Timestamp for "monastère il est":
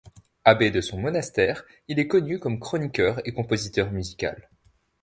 0.99-2.07